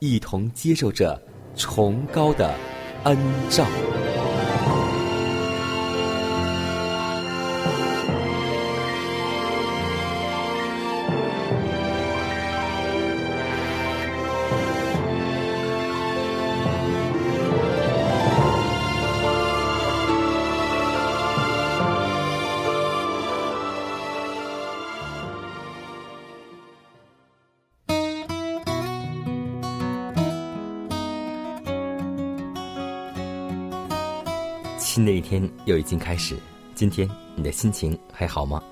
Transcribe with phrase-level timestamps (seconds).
[0.00, 1.20] 一同接受着
[1.54, 2.54] 崇高的
[3.04, 3.16] 恩
[3.50, 3.66] 照。
[35.10, 36.38] 的一天又已经开始，
[36.72, 38.62] 今天你的心情还好吗？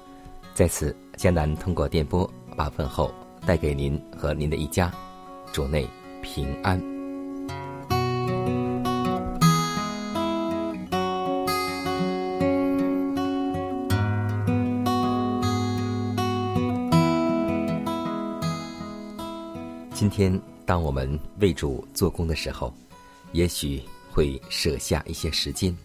[0.54, 3.12] 在此，江南通过电波把问候
[3.44, 4.88] 带给您和您的一家，
[5.52, 5.84] 主内
[6.22, 6.80] 平安。
[19.92, 22.72] 今天，当我们为主做工的时候，
[23.32, 25.76] 也许会舍下一些时间。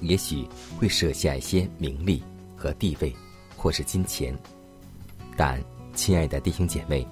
[0.00, 0.46] 也许
[0.78, 2.22] 会舍下一些名利
[2.56, 3.14] 和地位，
[3.56, 4.36] 或是金钱，
[5.36, 5.62] 但
[5.94, 7.06] 亲爱的弟兄姐妹，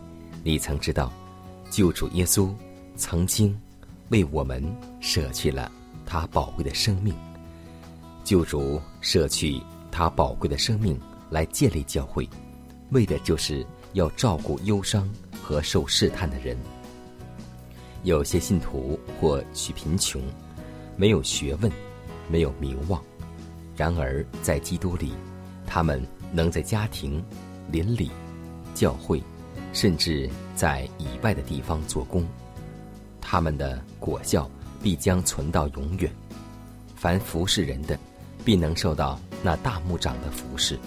[0.45, 1.13] 你曾知道，
[1.71, 2.53] 救主耶稣
[2.97, 3.59] 曾经
[4.11, 4.65] 为我们
[5.01, 5.71] 舍去了
[6.05, 7.15] 他宝贵的生命。
[8.25, 9.61] 救主舍去
[9.91, 10.99] 他宝贵的生命
[11.31, 12.29] 来建立教会，
[12.91, 15.09] 为的就是要照顾忧伤
[15.43, 16.57] 和受试探的人。
[18.03, 20.23] 有些信徒或许贫穷，
[20.97, 21.71] 没有学问。
[22.29, 23.03] 没有名望，
[23.77, 25.13] 然而在基督里，
[25.67, 27.23] 他们能在家庭、
[27.71, 28.11] 邻里、
[28.75, 29.23] 教会，
[29.73, 32.27] 甚至在以外的地方做工。
[33.21, 34.51] 他们的果效
[34.83, 36.11] 必将存到永远。
[36.97, 37.99] 凡服侍人的，
[38.45, 40.79] 必能受到那大牧长的服侍。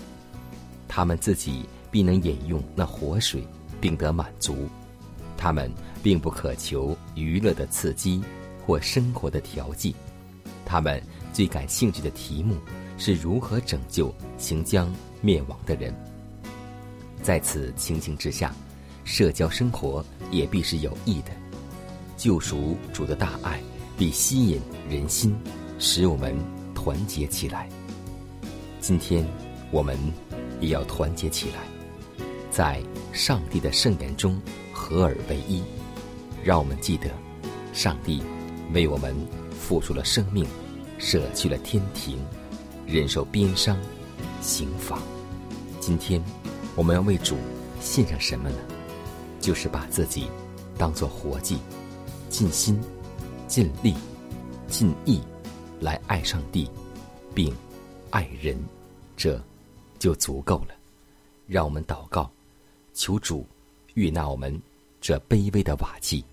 [0.88, 3.48] 他们自己必能饮用那活水，
[3.80, 4.68] 并得满足。
[5.38, 8.22] 他们并不渴求娱乐的刺激
[8.66, 9.96] 或生活的调剂。
[10.66, 11.02] 他们。
[11.32, 12.58] 最感兴趣的题目
[12.98, 15.94] 是如何拯救行将灭亡的人。
[17.22, 18.54] 在此情形之下，
[19.04, 21.32] 社交生活也必是有益的。
[22.18, 23.62] 救赎主的大爱
[23.98, 24.60] 必吸引
[24.90, 25.36] 人心，
[25.80, 26.36] 使我们
[26.76, 27.70] 团结起来。
[28.82, 29.26] 今天
[29.72, 29.98] 我们
[30.60, 31.56] 也要团结起来，
[32.52, 32.82] 在
[33.14, 34.42] 上帝的圣言中
[34.74, 35.64] 合而为一。
[36.44, 37.10] 让我们记得，
[37.74, 38.24] 上帝
[38.74, 39.14] 为我们
[39.52, 40.46] 付出了生命。
[41.00, 42.20] 舍去了天庭，
[42.86, 43.78] 忍受鞭伤、
[44.42, 45.02] 刑罚。
[45.80, 46.22] 今天，
[46.76, 47.38] 我们要为主
[47.80, 48.58] 献上什么呢？
[49.40, 50.28] 就是把自己
[50.78, 51.58] 当做活祭，
[52.30, 52.78] 尽心、
[53.48, 53.96] 尽力、
[54.68, 55.22] 尽意
[55.80, 56.70] 来爱上帝，
[57.34, 57.56] 并
[58.10, 58.62] 爱人，
[59.16, 59.42] 这
[59.98, 60.76] 就足够了。
[61.48, 62.30] 让我们祷告，
[62.94, 63.48] 求主
[63.94, 64.62] 悦纳我们
[65.00, 66.24] 这卑微的瓦器，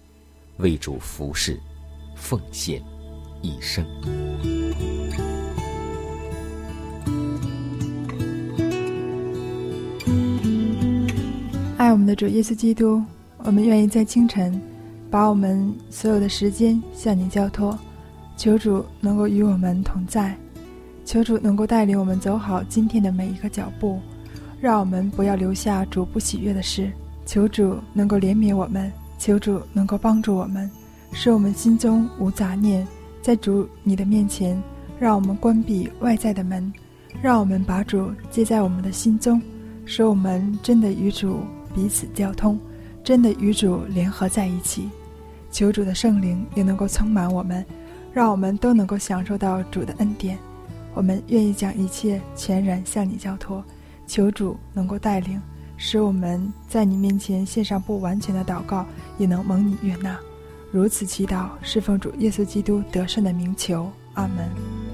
[0.57, 1.59] 为主服侍、
[2.17, 2.85] 奉献
[3.41, 3.87] 一生。
[12.07, 13.03] 的主耶稣基督，
[13.39, 14.61] 我们愿意在清晨，
[15.11, 17.77] 把我们所有的时间向你交托，
[18.37, 20.37] 求主能够与我们同在，
[21.05, 23.99] 求主能够带领我们走好今天的每一个脚步，
[24.61, 26.91] 让我们不要留下主不喜悦的事。
[27.25, 30.71] 求主能够怜悯我们，求主能够帮助我们，
[31.13, 32.87] 使我们心中无杂念，
[33.21, 34.63] 在主你的面前，
[35.01, 36.73] 让我们关闭外在的门，
[37.21, 39.43] 让我们把主接在我们的心中，
[39.85, 41.41] 使我们真的与主。
[41.77, 42.59] 彼此交通，
[43.05, 44.89] 真的与主联合在一起，
[45.51, 47.63] 求主的圣灵也能够充满我们，
[48.15, 50.39] 让我们都能够享受到主的恩典。
[50.95, 53.63] 我们愿意将一切全然向你交托，
[54.07, 55.39] 求主能够带领，
[55.77, 58.87] 使我们在你面前献上不完全的祷告，
[59.19, 60.19] 也能蒙你悦纳。
[60.73, 64.86] 如此祈祷，侍奉主耶稣基督得胜的名求，阿门。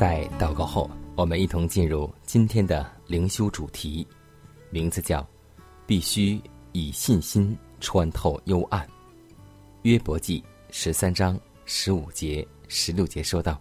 [0.00, 4.06] 在祷告后，我们一同进入今天的灵修主题，
[4.70, 5.28] 名字叫
[5.86, 6.40] “必须
[6.72, 8.88] 以信心穿透幽暗”。
[9.84, 13.60] 约伯记十三章十五节、十六节说道：“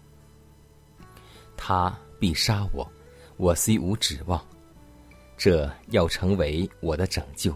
[1.57, 2.89] 他必杀我，
[3.35, 4.41] 我虽无指望，
[5.35, 7.53] 这要成为我的拯救，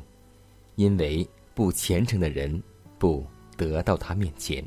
[0.75, 1.25] 因为
[1.55, 2.61] 不虔诚的人
[2.99, 3.25] 不
[3.55, 4.61] 得到他面前。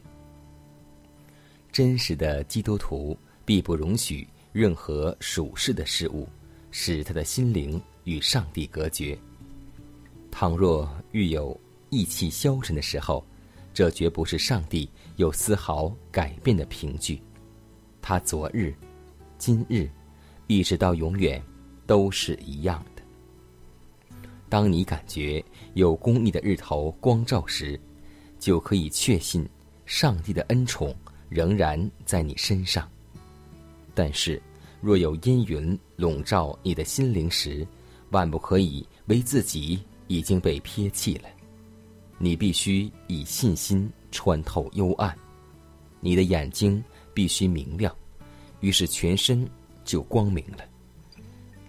[1.71, 3.15] 真实的基督徒。”
[3.47, 6.29] 必不容许任何属世的事物
[6.73, 9.17] 使他的心灵与上帝隔绝。
[10.33, 11.59] 倘若遇有
[11.89, 13.25] 意气消沉的时候，
[13.73, 17.23] 这绝不是上帝有丝毫改变的凭据。
[18.03, 18.75] 他昨日、
[19.39, 19.89] 今日，
[20.49, 21.41] 一直到永远，
[21.87, 23.03] 都是一样的。
[24.49, 25.43] 当你感觉
[25.75, 27.79] 有公义的日头光照时，
[28.39, 29.49] 就可以确信
[29.87, 30.95] 上帝的恩宠
[31.29, 32.89] 仍然在你身上。
[33.97, 34.41] 但是，
[34.83, 37.67] 若有阴云笼罩你的心灵时，
[38.11, 41.29] 万不可以为自己已经被撇弃了。
[42.19, 45.17] 你必须以信心穿透幽暗，
[45.99, 46.85] 你的眼睛
[47.15, 47.95] 必须明亮，
[48.61, 49.49] 于是全身
[49.83, 50.59] 就光明了。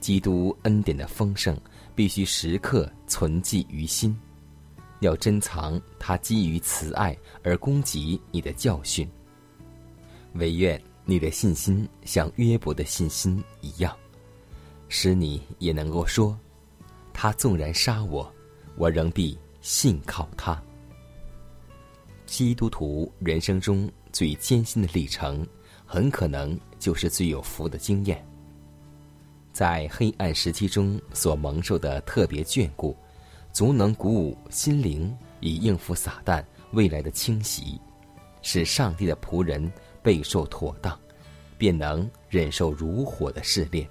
[0.02, 1.58] 基督恩典的丰盛
[1.96, 4.14] 必须时刻存记于心，
[5.00, 9.10] 要珍藏他基于慈爱而供给你的教训。
[10.34, 10.78] 唯愿。
[11.10, 13.96] 你的信心像约伯的信心一样，
[14.90, 16.38] 使你也能够说
[17.14, 18.30] ：“他纵然杀我，
[18.76, 20.62] 我仍必信靠他。”
[22.28, 25.48] 基督徒人生中最艰辛的历程，
[25.86, 28.22] 很可能就是最有福的经验。
[29.54, 32.94] 在黑暗时期中所蒙受的特别眷顾，
[33.54, 36.44] 足能鼓舞心灵，以应付撒旦
[36.74, 37.80] 未来的侵袭，
[38.42, 39.72] 使上帝的仆人。
[40.08, 40.98] 备受妥当，
[41.58, 43.86] 便能忍受如火的试炼。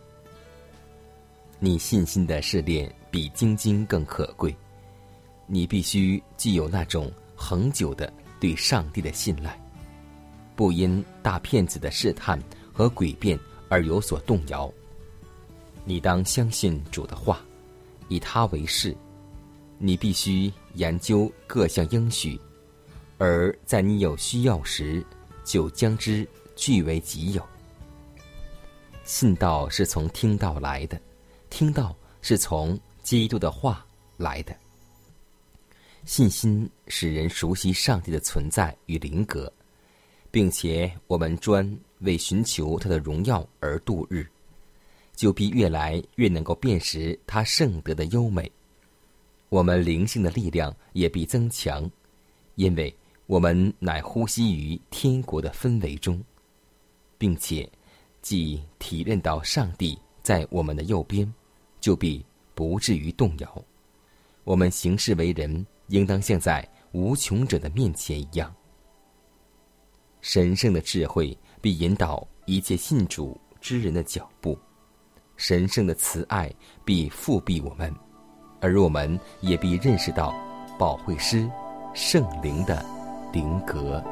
[1.58, 4.56] 你信心的试炼比晶晶更可贵，
[5.46, 8.10] 你必须具有那种恒久的
[8.40, 9.60] 对上帝的信赖，
[10.54, 12.42] 不因大骗子的试探
[12.72, 14.72] 和诡辩而有所动摇。
[15.84, 17.44] 你当相信主的话，
[18.08, 18.96] 以他为誓。
[19.76, 22.40] 你必须研究各项应许，
[23.18, 25.04] 而在你有需要时。
[25.46, 27.42] 就将之据为己有。
[29.04, 31.00] 信道是从听道来的，
[31.48, 34.54] 听道是从基督的话来的。
[36.04, 39.50] 信心使人熟悉上帝的存在与灵格，
[40.30, 44.26] 并且我们专为寻求他的荣耀而度日，
[45.14, 48.50] 就必越来越能够辨识他圣德的优美。
[49.48, 51.88] 我们灵性的力量也必增强，
[52.56, 52.92] 因为。
[53.26, 56.22] 我们乃呼吸于天国的氛围中，
[57.18, 57.68] 并且
[58.22, 61.32] 既体认到上帝在我们的右边，
[61.80, 63.64] 就必不至于动摇。
[64.44, 68.54] 我们行事为人，应当像在无穷者的面前一样。
[70.20, 74.56] 神圣的智慧必引导一切信主之人的脚步，
[75.36, 76.52] 神圣的慈爱
[76.84, 77.92] 必复庇我们，
[78.60, 80.32] 而我们也必认识到
[80.78, 81.48] 保惠师
[81.92, 82.95] 圣灵的。
[83.36, 84.02] 灵格，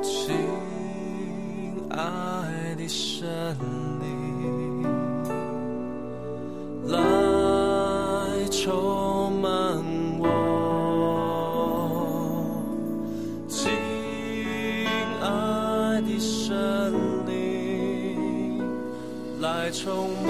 [0.00, 0.32] 亲
[1.90, 1.98] 爱
[2.76, 3.26] 的神
[3.98, 4.86] 灵，
[6.86, 6.96] 来
[8.52, 9.50] 充满
[10.20, 10.22] 我。
[13.48, 13.68] 亲
[15.20, 16.54] 爱的神
[17.26, 18.62] 灵，
[19.40, 20.29] 来充满。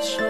[0.00, 0.29] 来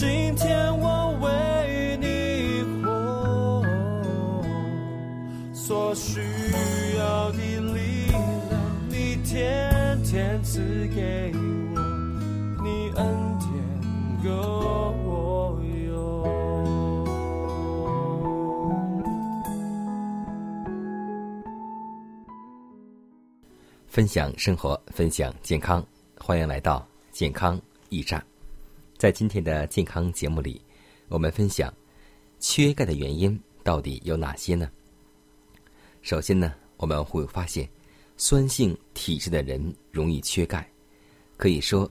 [0.00, 3.62] 今天我为你活，
[5.52, 6.22] 所需
[6.96, 8.18] 要的力量，
[8.88, 10.58] 你天天赐
[10.94, 11.78] 给我，
[12.64, 13.06] 你恩
[13.40, 13.52] 典
[14.24, 14.30] 够
[15.04, 15.92] 我用。
[23.86, 25.84] 分享生活，分享健康，
[26.18, 28.29] 欢迎来到健康驿站。
[29.00, 30.60] 在今天的健康节目里，
[31.08, 31.72] 我们分享
[32.38, 34.70] 缺钙的原因到底有哪些呢？
[36.02, 37.66] 首先呢，我们会发现
[38.18, 40.70] 酸性体质的人容易缺钙。
[41.38, 41.90] 可以说，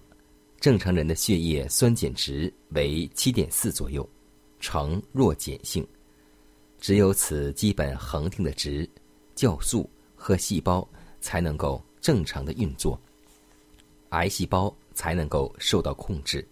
[0.60, 4.08] 正常人的血液酸碱值为七点四左右，
[4.60, 5.84] 呈弱碱性。
[6.80, 8.88] 只有此基本恒定的值，
[9.36, 10.88] 酵素和细胞
[11.22, 13.02] 才能够正常的运作，
[14.10, 16.48] 癌细胞才能够受到控制。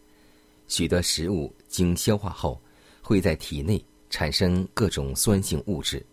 [0.68, 2.62] 许多食物经消化后，
[3.02, 6.06] 会在体内产生各种酸性物质。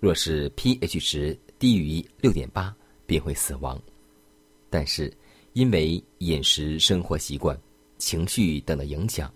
[0.00, 2.74] 若是 pH 值低于六点八，
[3.06, 3.80] 便会死亡。
[4.68, 5.12] 但是，
[5.52, 7.58] 因为饮食、生活习惯、
[7.98, 9.32] 情绪等的影响，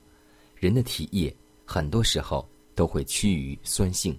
[0.57, 1.35] 人的体液
[1.65, 4.19] 很多时候都会趋于酸性。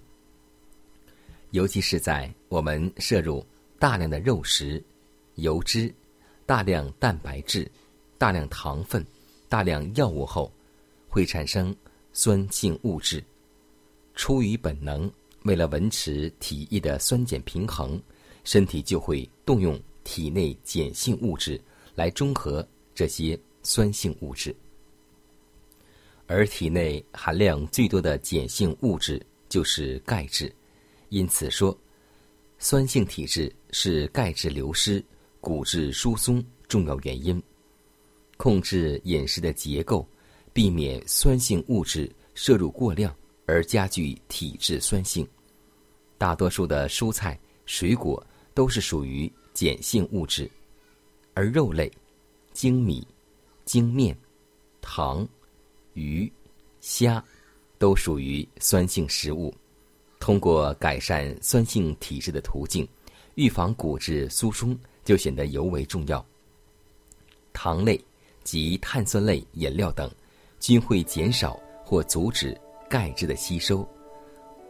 [1.50, 3.44] 尤其是在我们摄入
[3.78, 4.82] 大量的肉食、
[5.34, 5.92] 油脂、
[6.46, 7.70] 大量蛋白质、
[8.16, 9.04] 大量糖分、
[9.50, 10.48] 大量药物后，
[11.08, 11.74] 会产生
[12.12, 13.20] 酸性物质。
[14.14, 15.10] 出于本能，
[15.42, 18.00] 为了维持体液的酸碱平衡，
[18.44, 21.60] 身体就会动用体内碱性物质
[21.96, 24.54] 来中和这些酸性物质。
[26.28, 30.54] 而体内含量最多的碱性物质就是钙质，
[31.08, 31.76] 因此说，
[32.60, 35.04] 酸性体质是钙质流失、
[35.40, 37.42] 骨质疏松重要原因。
[38.40, 40.08] 控制饮食的结构，
[40.50, 45.28] 避免酸性物质摄入过量而加剧体质酸性。
[46.16, 50.50] 大多数的蔬菜、水果都是属于碱性物质，
[51.34, 51.92] 而肉类、
[52.54, 53.06] 精米、
[53.66, 54.16] 精面、
[54.80, 55.28] 糖。
[55.92, 56.32] 鱼、
[56.80, 57.22] 虾
[57.78, 59.54] 都属于酸性食物。
[60.18, 62.88] 通过改善酸性体质的途径，
[63.34, 64.74] 预防骨质疏松
[65.04, 66.24] 就显得尤为重要。
[67.52, 68.02] 糖类
[68.50, 70.10] 及碳酸类饮料等
[70.58, 73.88] 均会减少或阻止钙质的吸收，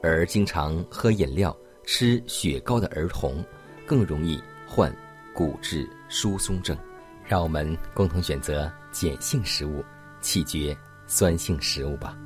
[0.02, 3.42] 而经常喝饮料、吃雪糕的儿童
[3.86, 4.38] 更容易
[4.68, 4.94] 患
[5.34, 6.76] 骨质疏松症。
[7.24, 9.82] 让我们共同选择碱性食物，
[10.20, 10.76] 弃绝。
[11.06, 12.16] 酸性食物吧。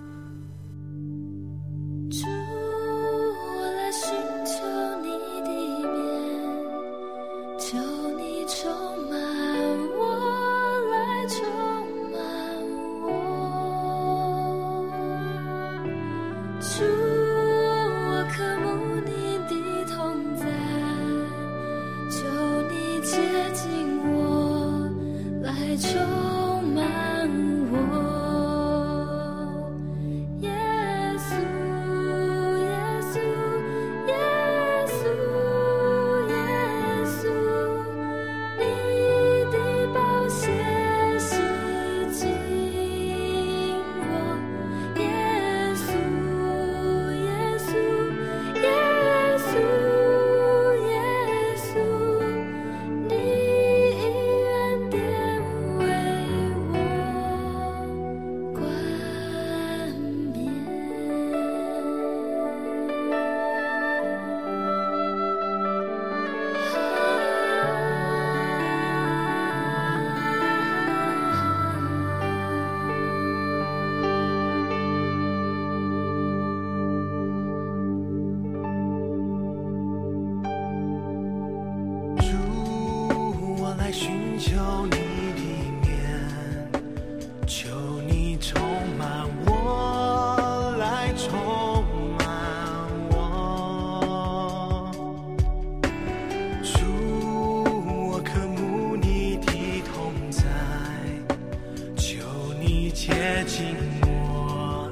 [102.94, 103.74] 接近
[104.06, 104.88] 我，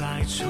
[0.00, 0.48] 来充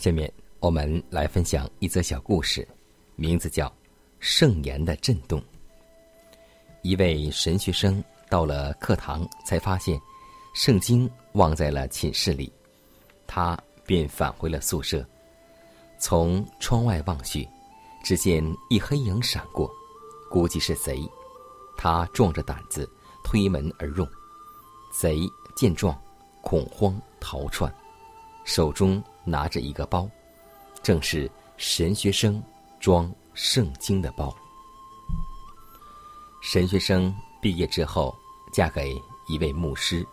[0.00, 2.66] 下面我们来分享一则小故事，
[3.16, 3.66] 名字叫
[4.18, 5.38] 《圣言的震动》。
[6.80, 10.00] 一位神学生到了课堂，才发现
[10.54, 12.50] 圣经忘在了寝室里，
[13.26, 15.06] 他便返回了宿舍。
[15.98, 17.46] 从窗外望去，
[18.02, 19.70] 只见一黑影闪过，
[20.30, 21.06] 估计是贼。
[21.76, 22.90] 他壮着胆子
[23.22, 24.08] 推门而入，
[24.90, 25.94] 贼见状，
[26.40, 27.70] 恐慌逃窜，
[28.46, 30.08] 手中拿着一个包，
[30.82, 32.42] 正是神学生
[32.78, 34.34] 装圣经的包。
[36.42, 38.16] 神学生毕业之后
[38.52, 40.06] 嫁给一位牧师，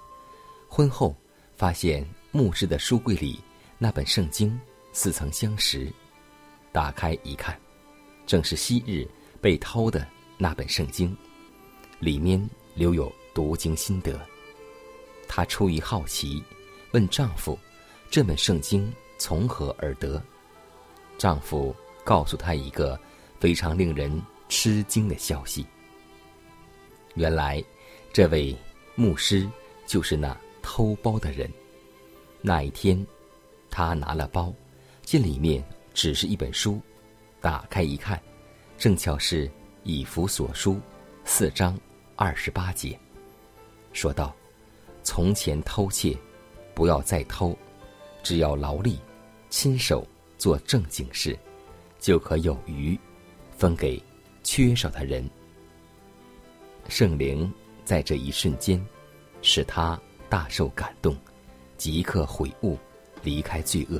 [0.67, 1.15] 婚后
[1.55, 3.39] 发现牧师的书柜里
[3.77, 4.59] 那本圣经
[4.91, 5.91] 似曾相识，
[6.71, 7.57] 打开一看，
[8.25, 9.07] 正是昔日
[9.39, 10.05] 被偷的
[10.37, 11.15] 那本圣经，
[11.99, 14.19] 里面留有读经心得。
[15.27, 16.43] 她出于好奇，
[16.91, 17.57] 问丈夫
[18.09, 20.21] ：“这本圣经从何而得？”
[21.17, 22.99] 丈夫告诉她一个
[23.39, 25.65] 非常令人吃惊的消息。
[27.15, 27.63] 原来，
[28.13, 28.55] 这位
[28.95, 29.49] 牧师
[29.85, 31.51] 就是那偷包的人。
[32.41, 33.05] 那一天，
[33.69, 34.53] 他拿了包，
[35.01, 36.79] 见里面只是一本书，
[37.41, 38.21] 打开一看，
[38.77, 39.49] 正巧是
[39.83, 40.79] 以弗所书
[41.25, 41.77] 四章
[42.15, 42.97] 二十八节，
[43.91, 44.35] 说道
[45.01, 46.15] ：“从前偷窃，
[46.75, 47.57] 不要再偷，
[48.27, 48.99] 只要劳力，
[49.49, 50.05] 亲手
[50.37, 51.39] 做正经事，
[51.97, 52.99] 就可有余，
[53.57, 54.03] 分给
[54.43, 55.25] 缺少的人。”
[56.89, 57.49] 圣灵
[57.85, 58.85] 在这一瞬间，
[59.41, 61.15] 使他大受感动，
[61.77, 62.77] 即刻悔悟，
[63.23, 63.97] 离开罪恶，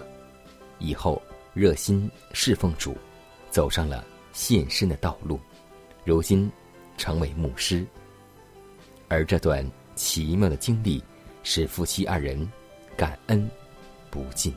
[0.78, 1.22] 以后
[1.54, 2.98] 热心侍奉主，
[3.50, 5.40] 走上了献身的道路，
[6.04, 6.52] 如今
[6.98, 7.88] 成为牧师。
[9.08, 11.02] 而这段奇妙的经历，
[11.44, 12.46] 使夫妻二人
[12.98, 13.50] 感恩
[14.10, 14.54] 不尽。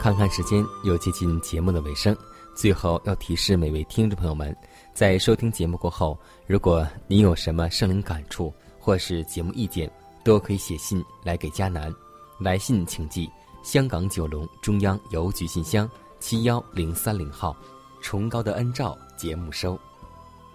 [0.00, 2.16] 看看时间，又接近节目的尾声。
[2.58, 4.54] 最后要提示每位听众朋友们，
[4.92, 9.88] 在收听节目过后，如果您有什么生灵感触或是节目意见，
[10.24, 11.94] 都可以写信来给佳南。
[12.36, 13.30] 来信请寄
[13.62, 17.56] 香港九龙中央邮局信箱七幺零三零号，
[18.02, 19.78] 崇高的恩照节目收。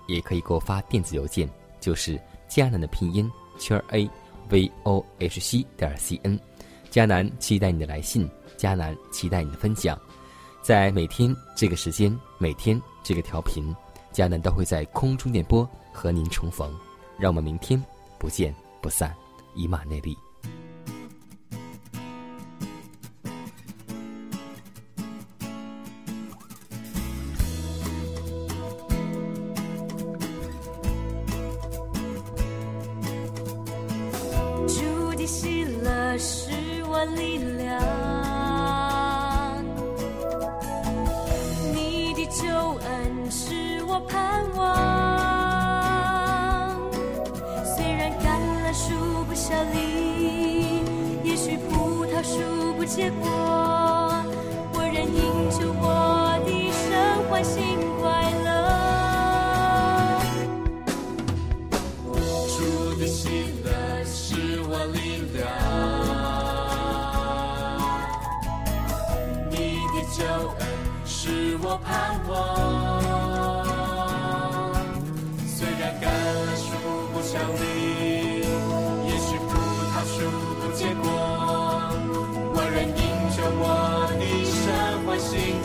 [0.07, 4.09] 也可以给我发电子邮件，就是佳南的拼音圈 a
[4.49, 6.37] v o h c 点 c n。
[6.89, 8.29] 佳南期待你的来信。
[8.57, 9.99] 迦南期待你的分享，
[10.63, 13.75] 在每天这个时间，每天这个调频，
[14.13, 16.73] 佳楠都会在空中电波和您重逢。
[17.19, 17.83] 让我们明天
[18.17, 19.13] 不见不散，
[19.55, 20.17] 以马内利。
[34.65, 36.49] 主的喜乐是
[36.85, 37.37] 我力
[82.87, 85.55] 因着我的神欢心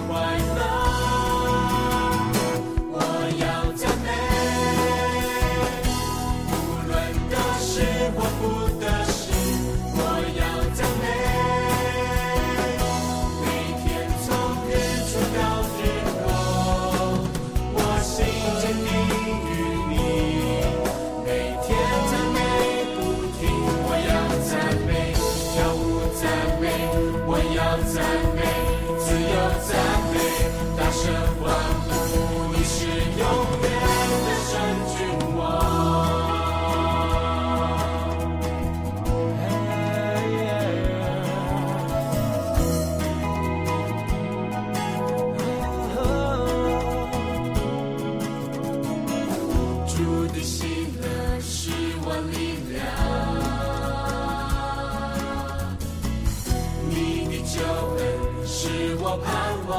[59.24, 59.26] 盼
[59.68, 59.72] 望，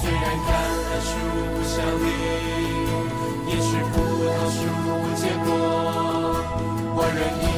[0.00, 0.48] 虽然橄
[0.84, 1.12] 榄树
[1.54, 1.74] 不香，
[3.46, 4.58] 也许葡萄树
[5.16, 5.46] 结果，
[6.96, 7.53] 我仍。